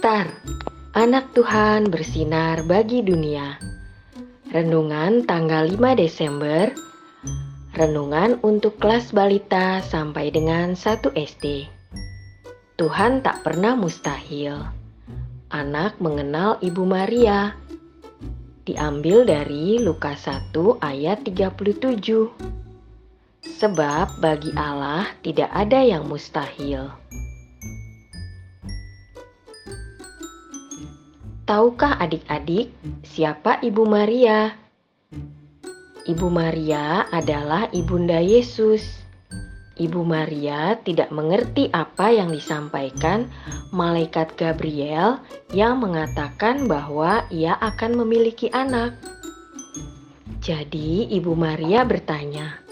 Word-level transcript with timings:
Star, 0.00 0.32
anak 0.96 1.36
Tuhan 1.36 1.92
bersinar 1.92 2.64
bagi 2.64 3.04
dunia. 3.04 3.60
Renungan 4.48 5.28
tanggal 5.28 5.68
5 5.68 5.76
Desember. 5.76 6.72
Renungan 7.76 8.40
untuk 8.40 8.80
kelas 8.80 9.12
balita 9.12 9.84
sampai 9.84 10.32
dengan 10.32 10.72
1 10.72 11.04
SD. 11.12 11.68
Tuhan 12.80 13.20
tak 13.20 13.44
pernah 13.44 13.76
mustahil. 13.76 14.72
Anak 15.52 16.00
mengenal 16.00 16.56
Ibu 16.64 16.80
Maria. 16.80 17.52
Diambil 18.64 19.28
dari 19.28 19.84
Lukas 19.84 20.24
1 20.24 20.80
ayat 20.80 21.28
37. 21.28 21.76
Sebab 23.44 24.16
bagi 24.24 24.56
Allah 24.56 25.12
tidak 25.20 25.52
ada 25.52 25.84
yang 25.84 26.08
mustahil. 26.08 26.88
Tahukah 31.50 31.98
adik-adik 31.98 32.70
siapa 33.02 33.58
Ibu 33.58 33.82
Maria? 33.82 34.54
Ibu 36.06 36.30
Maria 36.30 37.10
adalah 37.10 37.66
Ibunda 37.74 38.22
Yesus. 38.22 39.02
Ibu 39.74 39.98
Maria 40.06 40.78
tidak 40.86 41.10
mengerti 41.10 41.66
apa 41.74 42.14
yang 42.14 42.30
disampaikan 42.30 43.26
malaikat 43.74 44.38
Gabriel 44.38 45.18
yang 45.50 45.82
mengatakan 45.82 46.70
bahwa 46.70 47.26
ia 47.34 47.58
akan 47.58 47.98
memiliki 47.98 48.46
anak. 48.54 48.94
Jadi, 50.38 51.10
Ibu 51.10 51.34
Maria 51.34 51.82
bertanya, 51.82 52.62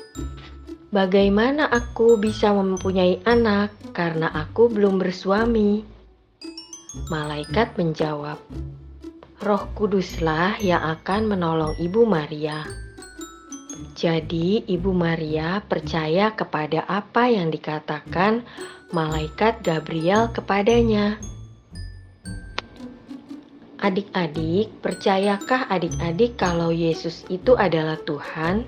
"Bagaimana 0.94 1.66
aku 1.66 2.14
bisa 2.14 2.54
mempunyai 2.54 3.26
anak 3.26 3.74
karena 3.90 4.30
aku 4.30 4.70
belum 4.70 5.02
bersuami?" 5.02 5.97
Malaikat 6.88 7.76
menjawab, 7.76 8.40
Roh 9.44 9.64
Kuduslah 9.76 10.56
yang 10.64 10.80
akan 10.80 11.28
menolong 11.28 11.76
Ibu 11.76 12.08
Maria. 12.08 12.64
Jadi, 13.92 14.64
Ibu 14.64 14.96
Maria 14.96 15.60
percaya 15.60 16.32
kepada 16.32 16.88
apa 16.88 17.28
yang 17.28 17.52
dikatakan 17.52 18.40
malaikat 18.88 19.60
Gabriel 19.60 20.32
kepadanya. 20.32 21.20
Adik-adik, 23.84 24.72
percayakah 24.80 25.68
adik-adik 25.68 26.40
kalau 26.40 26.72
Yesus 26.72 27.28
itu 27.28 27.52
adalah 27.52 28.00
Tuhan? 28.08 28.64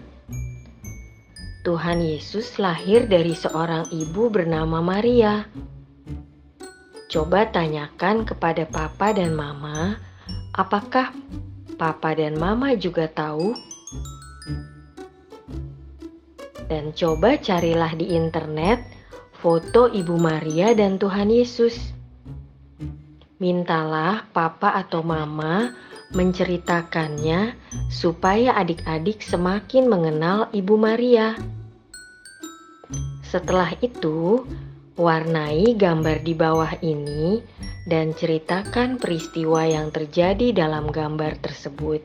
Tuhan 1.64 2.04
Yesus 2.04 2.60
lahir 2.60 3.08
dari 3.08 3.32
seorang 3.32 3.88
ibu 3.96 4.28
bernama 4.28 4.84
Maria. 4.84 5.48
Coba 7.10 7.42
tanyakan 7.42 8.22
kepada 8.22 8.62
papa 8.70 9.10
dan 9.10 9.34
mama, 9.34 9.98
apakah 10.54 11.10
papa 11.74 12.14
dan 12.14 12.38
mama 12.38 12.78
juga 12.78 13.10
tahu? 13.10 13.50
Dan 16.70 16.94
coba 16.94 17.34
carilah 17.34 17.98
di 17.98 18.14
internet 18.14 18.78
foto 19.42 19.90
Ibu 19.90 20.14
Maria 20.22 20.70
dan 20.70 21.02
Tuhan 21.02 21.34
Yesus. 21.34 21.90
Mintalah 23.42 24.30
papa 24.30 24.78
atau 24.78 25.02
mama 25.02 25.74
menceritakannya 26.14 27.58
supaya 27.90 28.54
adik-adik 28.54 29.18
semakin 29.18 29.90
mengenal 29.90 30.46
Ibu 30.54 30.78
Maria. 30.78 31.34
Setelah 33.26 33.74
itu, 33.82 34.46
Warnai 34.98 35.78
gambar 35.78 36.26
di 36.26 36.34
bawah 36.34 36.74
ini 36.82 37.38
dan 37.86 38.14
ceritakan 38.14 38.98
peristiwa 38.98 39.66
yang 39.66 39.94
terjadi 39.94 40.54
dalam 40.54 40.90
gambar 40.90 41.38
tersebut. 41.42 42.02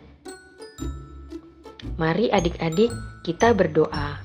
Mari 1.97 2.29
adik-adik 2.29 2.91
kita 3.25 3.53
berdoa. 3.53 4.21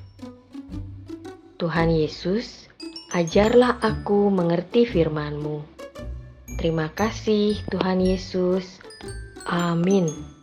Tuhan 1.60 1.92
Yesus, 1.92 2.68
ajarlah 3.12 3.80
aku 3.84 4.32
mengerti 4.32 4.88
firman-Mu. 4.88 5.60
Terima 6.56 6.88
kasih 6.92 7.60
Tuhan 7.68 8.00
Yesus. 8.00 8.80
Amin. 9.48 10.39